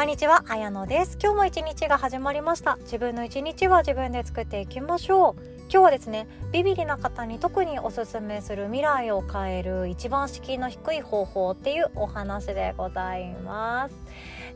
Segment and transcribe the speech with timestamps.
[0.00, 1.18] こんにちは、あやのです。
[1.22, 2.78] 今日も一日が始まりました。
[2.84, 5.42] 自分の一日は自分で作っていきましょう。
[5.64, 13.94] 今日はですねビビリな方に特におすすめする未来を変える一番敷居の低い方法っていうお話でございます。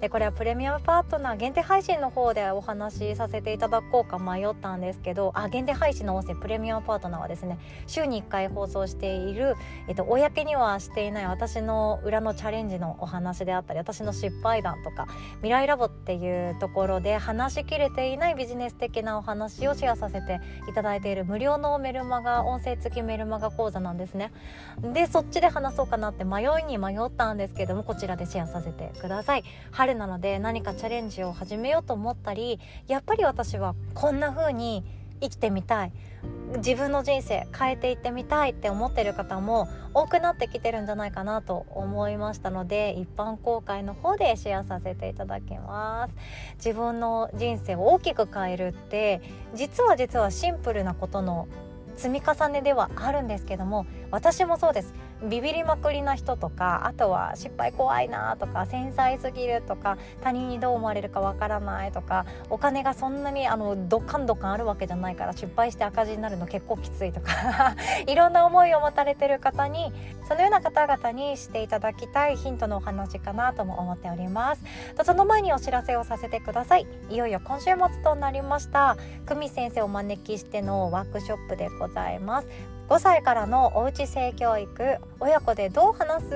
[0.00, 9.56] でこれはプレミアムパートナー限定配信の方でお話しさせていただこうか迷ったんですけどあ限定配信の音声プレミアムパートナーはですね週に1回放送している、
[9.88, 24.32] えっと、公にはしていない私の裏のチャレンジのお話であったり私の失敗談とか未来ラボっていうところで話しきれていないビジネス的なお話をシェアさせていただいている無料のメルマガ音声付きメルマガ講座なんですね。
[24.82, 29.44] でそっちで話そうかなって迷いに迷ったんですけどもこちらでシェアさせてください。
[29.84, 34.82] 春なので何かチャレンジを始めようと思ったりやっぱり私はこんな風に
[35.20, 35.92] 生きてみたい。
[36.56, 46.14] 自分の人生変えていってみたいって思ってる方も多くなってきてるんじゃないかなと思いましたので一般公開の方でシェアさせていただきます。
[46.56, 49.20] 自分の人生を大きく変えるって
[49.54, 51.46] 実は実はシンプルなことの
[51.96, 54.94] 積み重ねではあるんですけども私もそうです。
[55.28, 67.74] ビビりまくりな人とかあとは失敗怖いなとか繊細すぎるとか他人にどう思われるかわからないとかお金がそんなにあのドカンドカンあるわけじゃないから失敗して赤字になるの結構きついとか
[68.06, 69.92] いろんな思いを持たれてる方に
[70.28, 74.62] そのような方々にしていただきたいヒントのお話かなとも思っております。
[74.96, 76.86] とその前にお知らせをさせてください。
[77.10, 78.96] いよいよ今週末となりました。
[79.26, 82.48] 久美先生をお招きしてのワークショップでございます。
[82.88, 86.34] 5歳からのおうち性教育親子でどう話す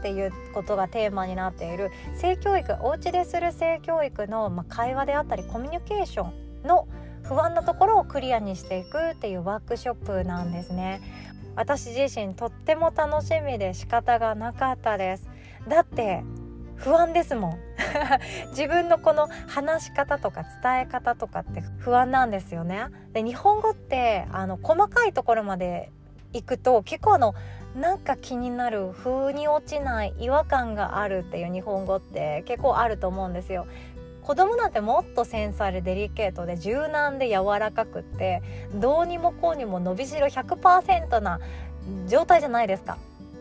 [0.00, 6.30] っていうことがテーマになっている性教育お家でする性教育の、ま会話であったりコミュニケーショ
[6.64, 6.88] ンの
[7.22, 11.00] 不安なところをクリアにしていくっていうワークショップなんですね。
[11.56, 15.28] 私自身とっても楽しみで仕方がなかったです。
[15.68, 16.22] だって
[16.76, 17.58] 不安ですもん。
[18.50, 22.86] 自分のこの話し方とか伝え方とかって不安なんですよね。
[23.12, 25.90] で日本語ってあの細かいところまで
[26.32, 27.34] 行くと結構あの
[27.74, 33.66] なんか気になる風に落ちない違和感があるっていう日本語って結構あると思うんですよ。
[34.22, 38.42] 子供なんてもっと繊細でデリケートで柔軟で柔らかくって
[38.74, 41.40] どうにもこうにも伸びしろ100%な
[42.06, 42.96] 状態じゃないですか。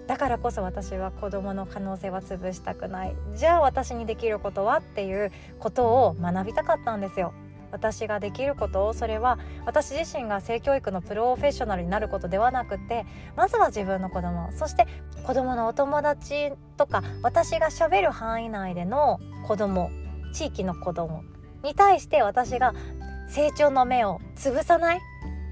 [0.07, 7.33] だからこそ私は子どもの可能性は潰したくないじゃあ私にできることはっていうことを学びたかったんですよ。
[7.71, 14.85] 私ができることそれは私自身が性教育のプロフェッショナルになることではなくてまずは自分の子供そして
[15.25, 19.89] 子供のお友達とか私がしゃべる範囲内での子供
[20.33, 21.23] 地域の子供
[21.63, 22.75] に対して私が
[23.27, 25.01] 成長の目を潰さない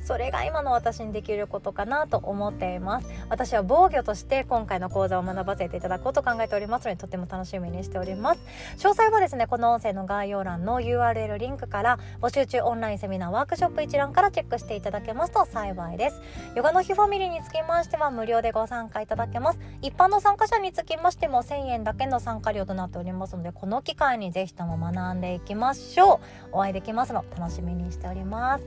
[0.03, 3.07] それが今の私にできることかなと思っています。
[3.29, 8.41] 私は防御として今回の講座を学ばせていただこうと考えておりますのでとても楽しみにしております。
[8.77, 16.21] 詳細はですねこの音声の概要欄の URL リンクから募集中オンラインセミナーワークショップ一覧からチェックしていただけますと幸いです。
[16.55, 19.59] ヨガの日ファミリーにつきましては無料でご参加いただけます。
[19.81, 26.19] 一般の参加者につきましても1000円だけの参加料となっておりますのでこの機会にぜひとも学んでいきましょう。
[26.53, 28.65] お会いできますの楽しみにしております。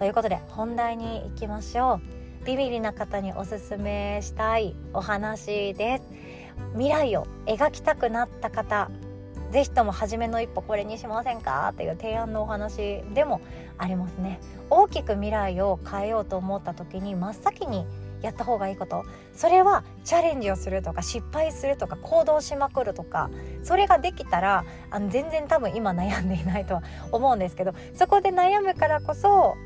[0.00, 2.00] ということで本題に行きましょ
[2.42, 2.46] う。
[2.46, 6.04] ビビリな方におすすめしたいお話です。
[6.72, 8.90] 未来を描きたくなった方
[9.52, 11.68] ぜひとも初めの一歩これにしませんか？
[11.72, 13.42] っていう提案のお話でも
[13.76, 14.40] ありますね。
[14.70, 17.84] 大きく未来を変えようと思った時に真っ先に
[18.22, 19.04] やった方がいいこと。
[19.34, 23.28] それはチャレンジをするとか失敗するとか行動しまくるとか。
[23.62, 26.82] それができたらあの全然多分今悩んでいないとは
[27.12, 29.58] 思うんですけどそこで悩むからこそ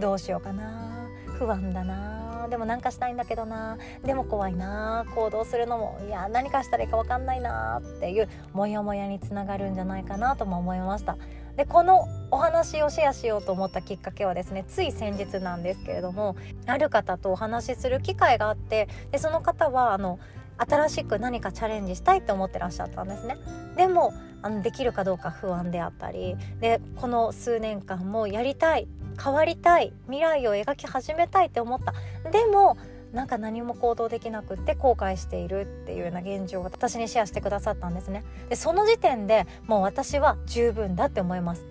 [0.00, 1.08] どうしようかな。
[1.38, 2.46] 不安だな。
[2.48, 3.78] でもなんかしたいんだけどな。
[4.04, 5.04] でも怖いな。
[5.14, 11.16] 行動するのもいや何かしたらいいか分かんないなっていうモヤモヤにつながるんじゃないかなとも思いました。
[11.56, 16.34] でこのお話をシェアしようと思ったきっかけはですねつい先日なんですけれども
[16.66, 20.18] ある方とお話しする機会があってでその方はあの
[20.58, 23.36] 新しく何かチャレンジしたいと思ってらっしゃったんですね。
[23.76, 24.12] でも
[24.42, 28.88] あのできるかどうか不安であったりでこの数年間もやりたい
[29.22, 31.94] 変わりたい未来を描き始めたいって思った。
[32.30, 32.76] でも
[33.12, 38.24] なんか何も行動できなくって後悔しているっていうような現状を私にシェアしてくださったんですね。
[38.48, 41.64] でその時点でもう私は十分だって思います。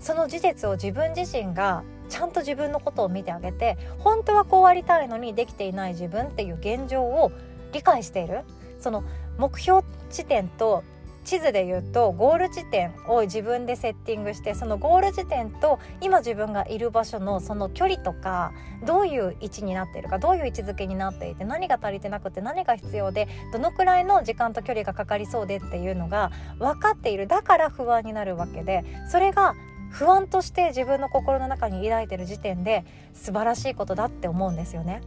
[0.00, 7.32] その事実を自分自身がちゃんと自分のことを見てあげて本当はこうありたいのにできていない自分っていう現状を
[7.72, 8.44] 理解している？
[8.80, 9.04] その
[9.38, 10.84] 目標地点と
[11.24, 18.52] 地図で言うとゴール地点を自分でセッティングしてそのゴール地点と今自分がいる場所のその距離とか
[18.86, 29.54] どういう位置になっているかどういう位置づけになっていて何が足りてなくて何が必要でどのくらいの時間と距離がかかりそうでっていうのが分かっているだから不安になるわけでそれが
[29.90, 35.02] 不安として自分の心の中に抱いてる時点で素晴らしいことだって思うんですよね。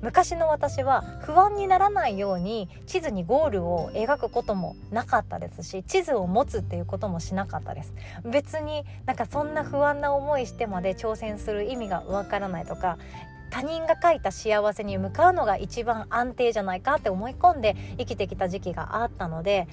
[0.00, 12.98] 昔の私は不安にならないように地図にゴールを描くこともなかったですし地図を持つっていうこともしなかったです別になんかそんな不安な思いしてまで挑戦する意味がわからないとか
[13.50, 19.66] 他人が書いた幸せに向かうのが一番安定じゃないかって思い込んで生きてきた時期があったので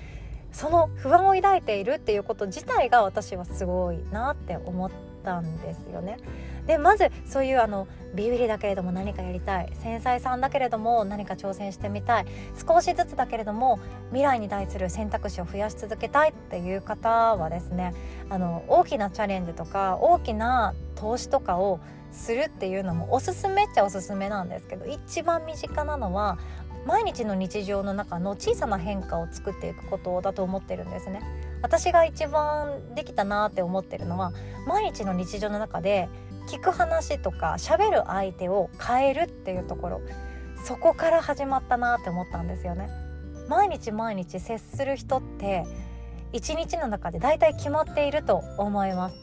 [0.51, 4.91] その不安を抱いているっていうこと自体が私はすごいなって思っ
[5.23, 6.17] たんですよね。
[6.67, 9.71] でまずそういうあのビビりだけれども何かやりたい。
[9.81, 12.25] 繊細さんだけれども何か挑戦してみたい。
[12.67, 13.79] 少しずつだけれども
[14.09, 17.93] 未来に対する選択肢を増やし続けたいっていう方はですね
[18.29, 21.79] あの大きなチャレンジとか大きな投資とかを
[22.11, 26.37] するっていうのもおすすめっちゃおすすめなんですけど一番身近なのは
[26.85, 31.21] 毎日の日常の中の小さな変化を作っていくことだと思ってるんですね。
[31.61, 34.33] 私が一番できたなって思ってるのは
[34.67, 36.09] 毎日の日常の中で
[36.47, 40.01] 聞く話とか喋る相手を変えるっていうところ
[40.63, 42.89] そこから始まったなって思ったんですよね。
[43.47, 45.63] 毎日毎日接する人って
[46.33, 49.15] 一日の中で大体決まっていると思います。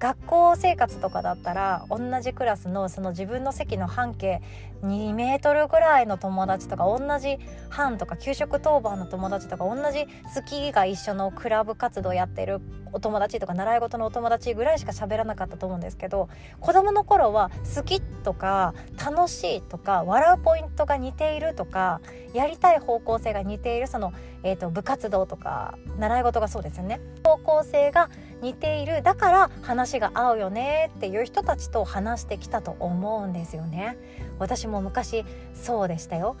[0.00, 4.40] 学校生活とかだったら同じクラスのその自分の席の半径
[4.82, 7.38] 2メートルぐらいの友達とか同じ
[7.68, 12.60] 班とか給食当番の友達とか同じ好きが一緒のクラブ活動やってる
[12.92, 16.28] お友達とか習い事のお友達ぐらいしか喋らなかったと思うんですけど
[16.60, 22.00] 子供の頃は好きとか楽しいとか笑うポイントが似ているとか
[22.34, 24.12] やりたい方向性が似ているその、
[24.44, 27.00] えーと、部活動とか習い事がそうですよね。
[27.24, 28.08] 方向性が
[28.40, 29.02] 似ている。
[29.02, 33.96] だから話が合うよねっていう人たちと話してきたと思うんですよね。
[34.38, 36.36] 私も昔そうでしたよ。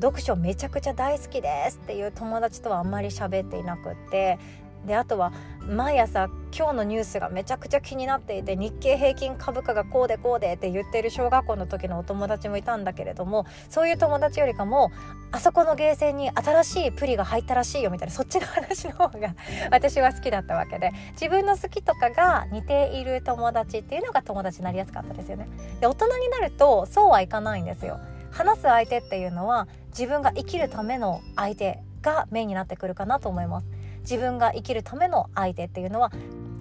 [0.00, 4.38] 読書めちゃくちゃ大好きですっていう友達とはあんまり喋っていなくって
[4.86, 5.32] であとは
[5.66, 14.90] 毎朝今日のニュースがめちゃくちゃ気になっていて日経平均株価がこうでこうでって言ってる小学校の時のお友達もいたんだけれどもそういう友達よりかも
[15.32, 19.34] あそこのゲーセンに新しいプリが入ったらしいよみたいなそっちの話の方が
[19.70, 25.48] 私は好きだったわけで自分の好きとかが似ている友達っていうのが友達になりやすかったですよね。
[25.80, 28.00] で大人になるとそうはいかないんですよ。
[28.30, 33.66] 話す相手っていうのは自分が生きるための相手がメインになってくるかなと思います。
[34.00, 36.12] 自分が生きるための相手っていうのは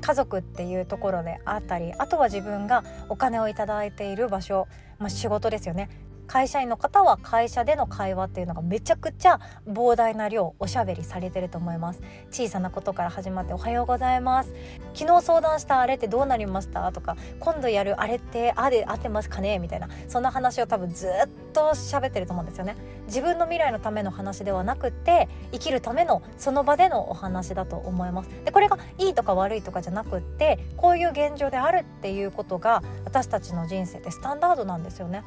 [0.01, 5.89] 家族っていうところであったりあとは自分がお金を頂いている場所、まあ、仕事ですよね。
[6.29, 12.01] 会社員の方は会社での会話っていうのがめちゃくちゃ膨大な量おしゃべりされてると思います。
[12.29, 14.53] 小さなことから始まっておはようございます。
[14.93, 16.91] 昨日相談したあれってどうなりました？
[16.91, 19.57] とか今度やるあれってあで合ってますかね？
[19.57, 21.09] みたいなそんな話を多分ずっ
[21.51, 22.75] と喋ってると思うんですよね。
[23.07, 28.29] 自分の未来のための話ではなくて生きるためのその場でのお話だと思います。
[28.45, 35.23] でこれがいいとか悪いとかじゃなくってこういう現状であるっていうことが私たちの人生ってスタンダードなんですよね。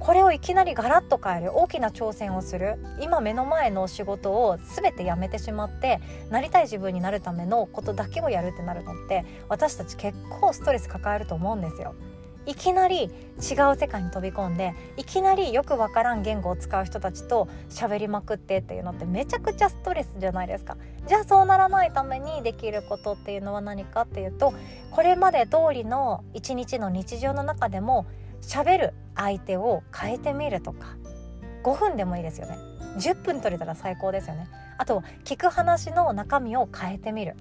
[0.00, 6.00] これをいきなりガラッと変える大きな挑戦をする今目の前の仕事を全てやめてしまって
[6.30, 11.94] なりたい自分になるためのことだけをやるってなるのって私たち結構ストレス抱えると思うんですよ。
[12.46, 13.10] いきなり違う
[13.76, 24.54] 世界に飛び込んでいきなりよくわからん言語を使う人たちと喋りまくってっていうのってめちゃくちゃストレスじゃないですかじゃあそうならないためにできることっていうのは何かっていうと
[24.90, 28.06] これまで通りの一日の日常の中でも
[28.42, 30.96] 喋る相手を変えてみるとか
[31.62, 32.58] 5分でもいいですよね。
[32.98, 34.48] 10分取れたら最高ですよね。
[34.78, 37.36] あと聞く話の中身を変えてみる。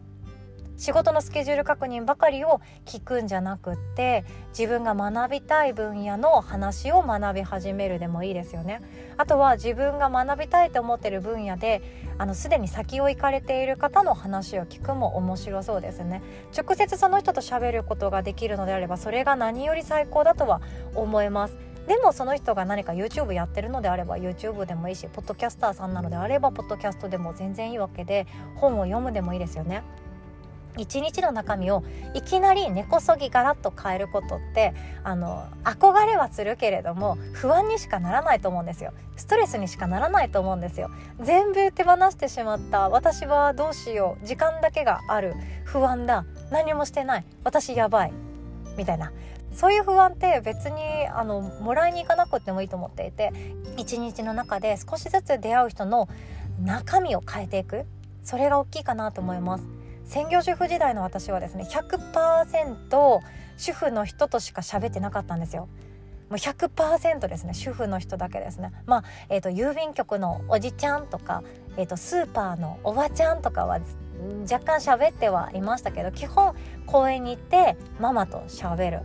[0.79, 4.24] 仕事のスケジュール確認ばかりを聞くんじゃなくって
[4.57, 8.81] 自分が学びたい分野の話を学び始めるでもいいですよね。
[9.17, 11.81] あとは自分が学びたいと思ってる分野で
[12.17, 16.21] あのすでに先を行かれている方の話を聞くも面白そうですね。
[16.57, 20.62] 直接その人と喋ることができるのであればそれが何より最高だとは
[20.95, 21.57] 思います。
[21.88, 29.83] でもその人が何か YouTube やってるのであれば YouTube でもいいしポッドキャスターさんなのであればポッドキャストでも全然いいわけで本を読むでもいいですよね。
[30.78, 31.84] 一日の中身を
[32.14, 34.74] いきなり根こそぎガラッと変えることって
[35.04, 38.94] あの憧れはするけれども不安にしかならないと思うんですよ。
[39.18, 40.90] ストレスにしかならないと思うんですよ。
[41.20, 42.90] 全部手放してしまった。
[42.90, 44.26] 私はどうしよう。
[44.26, 45.34] 時間だけがある。
[45.66, 46.26] 不安だ。
[46.52, 47.26] 何もしてない。
[47.44, 48.14] 私やばい。
[48.78, 49.12] みたいな。
[49.54, 53.34] そういう不安って別にあのもらいに行かなくてもいいと思っていて
[53.78, 56.08] 一日の中で少しずつ出会う人の
[56.64, 57.86] 中身を変えていく。
[58.24, 59.78] それが大きいかなと思います。
[60.10, 63.20] 専業主婦時代の私はですね100%
[63.58, 65.70] 主婦の人としか喋ってなかったんですよ。
[66.30, 68.72] もう100%ですね主婦の人だけですね。
[68.88, 71.44] まあ、えーと、郵便局のおじちゃんとか、
[71.78, 73.80] えーと、スーパーのおばちゃんとかは
[74.51, 76.56] 若干喋ってはいましたけど基本
[76.88, 79.01] 公園に行ってママと喋る。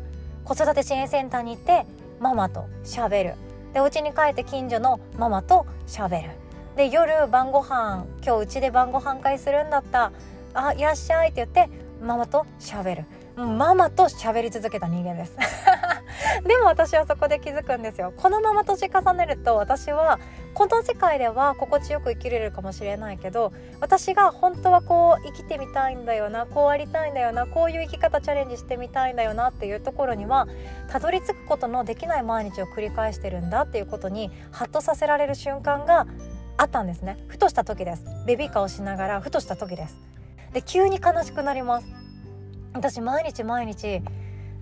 [0.47, 1.85] 子育て支援センターに行って
[2.19, 3.35] ママと喋る。
[3.75, 6.31] でお家に帰って近所のママと喋る。
[6.77, 10.13] で夜晩ご飯今日うちで晩ご飯会するんだった。
[10.55, 11.69] あいらっしゃいって言って
[12.01, 13.05] ママと喋る。
[13.37, 15.37] ママと喋り続けた人間です。
[16.47, 18.13] でも私はそこで気づくんですよ。
[18.17, 20.19] このまま年重ねると私は
[20.55, 30.47] この世界では心地よく生きれるかもしれないけど私が本当はこう生きてみたいんだよなこうありたいんだよなこういう生き方チャレンジしてみたいんだよなっていうところには
[30.89, 36.07] たどり着くことのできない毎日を繰り返してるんだっていうことにハッとさせられる瞬間が
[36.57, 37.19] あったんですね。
[37.27, 38.05] ふとした時です。
[38.27, 40.15] ベビーカーをしながらふとした時です。
[40.55, 41.87] で急に悲しくなります。
[42.73, 44.01] 私毎日毎日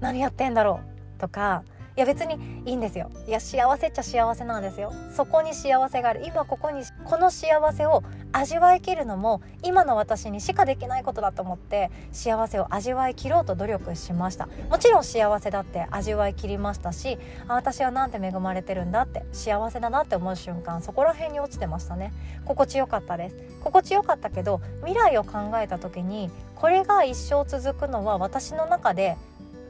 [0.00, 0.80] 何やってんだろ
[1.16, 1.62] うとか
[1.94, 3.10] いや別にいいんですよ。
[3.26, 4.92] いや幸せっちゃ幸せなんですよ。
[5.14, 6.22] そこに幸せがある。
[6.24, 14.48] 今ここにこの幸せを味わいきるのも今の私にしかできないことだと思って幸せを味わいきろうと努力しました。
[14.70, 22.12] もちろん幸せだって味わいきりましたしあ私はなんて恵まれてるんだって幸せだなって思う瞬間そこら辺に落ちてましたね。
[22.46, 23.36] 心地よかったです。
[23.62, 29.16] 心地よかったけど未来を考えた時にこれが一生続くのは私の中で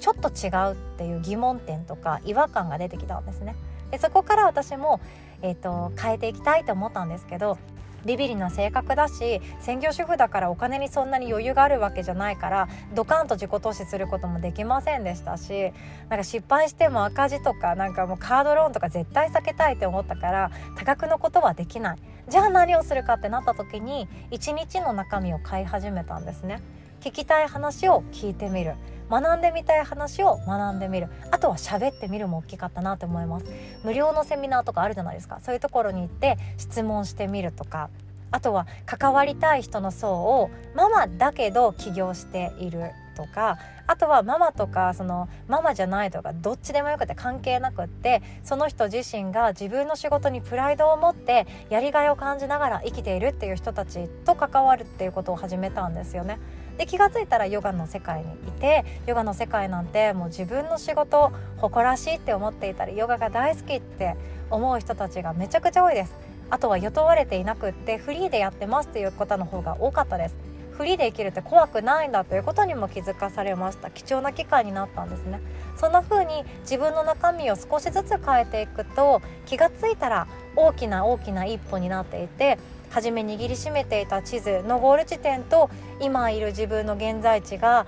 [0.02, 3.54] ちょっと違うっていう疑問点とか違和感が出てきたんですね。
[3.92, 5.00] でそこから私も、
[5.42, 7.56] えーと、変えていきたいと思ったんですけど
[8.04, 15.72] ビビリな性格だし専業主婦だからお金にそんなに余裕があるわけじゃないからドカンと自己投資することもできませんでしたし
[16.08, 26.60] なんか失敗しても赤字とかなんかもうカードローンとか絶対避けたいって思ったから多額のことはできないじゃあ何をするかってなった時に一日の中身を買い始めたんですね。
[27.02, 28.74] 聞きたい話を聞いてみる。
[29.10, 31.08] 学んでみたい話を学んでみる。
[31.32, 33.46] あとは喋ってみるも大きかったなと思います。
[33.82, 35.40] 無料のセミナーとかあるじゃないですか。
[35.40, 37.90] そういうところに行って質問してみるとか。
[38.30, 42.92] あとは関わりたい人の層をママだけど起業している。
[43.12, 56.38] とかあとはママとかそのママじゃないとかどっちでもよくて関係なくってその人自身が自分の仕事にプライドを持ってやりがいを感じながら生きているっていう人たちと関わるっていうことを始めたんですよね。
[56.78, 64.16] で気が付いたらヨガの世界にいてヨガの世界なんてもう自分の仕事誇らしいって思っていたりヨガが大好きって
[64.50, 66.14] 思う人たちがめちゃくちゃ多いです
[66.50, 70.51] あとは雇われていなくってフリーでやってますっていう方の方が多かったです
[70.82, 75.40] フリーで生きるって怖くないんだということにも気づかされました貴重な機会になったんですね
[75.76, 82.58] そんな風に自分の中身を少しずつ変えていくと気がついたら大きな大きな一歩になっていて
[82.90, 85.70] 初め握りしめていた地図のゴール地点と
[86.00, 87.86] 今いる自分の現在地が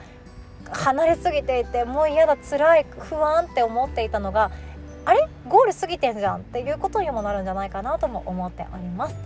[0.71, 4.53] 離れすぎていてもう嫌だ辛い不安って思っていたのが
[5.05, 5.29] あれ？
[5.49, 9.17] ゴール過ぎてんじゃんっていうことにもなるんじゃないかなとも思っております。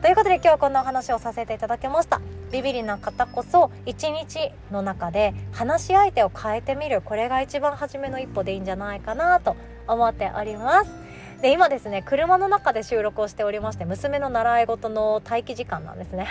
[0.00, 2.22] ということで今日はこんなお話をさせていただきました。
[2.50, 7.02] ビビリな方こそ一日の中で話し相手を変えてみる。
[7.02, 11.08] これが一番初めの一歩でいいんじゃないかなと思っております。
[11.40, 16.26] で今ですね車の中で収録をしておりまして娘の習い事の待機時間なんですね。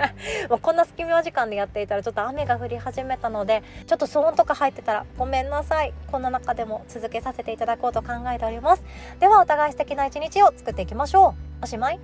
[0.50, 5.94] もうこんな隙間時間でやっていたらちょっと雨が降り始めたのでちょっと騒音とか入ってたらごめんなさい。
[6.10, 8.82] こんな中でも続けさせていただこうと考えております。
[9.18, 11.64] ではお互い素敵な一日を作っていきましょう。
[11.64, 12.00] おしまい。